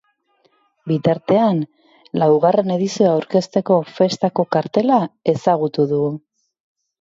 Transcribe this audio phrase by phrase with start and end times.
[0.91, 1.59] Bitartean,
[2.21, 4.99] laugarren edizioa aurkezteko festako kartela
[5.35, 6.11] ezagutu dugu.